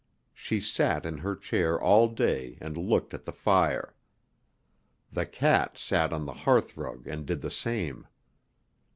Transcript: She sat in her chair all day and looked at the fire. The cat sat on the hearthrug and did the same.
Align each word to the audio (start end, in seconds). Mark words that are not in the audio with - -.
She 0.33 0.59
sat 0.59 1.05
in 1.05 1.19
her 1.19 1.35
chair 1.35 1.79
all 1.79 2.07
day 2.07 2.57
and 2.59 2.75
looked 2.75 3.13
at 3.13 3.25
the 3.25 3.31
fire. 3.31 3.93
The 5.11 5.27
cat 5.27 5.77
sat 5.77 6.11
on 6.11 6.25
the 6.25 6.33
hearthrug 6.33 7.05
and 7.05 7.23
did 7.23 7.41
the 7.41 7.51
same. 7.51 8.07